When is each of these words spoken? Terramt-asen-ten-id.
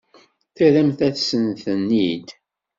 Terramt-asen-ten-id. 0.55 2.27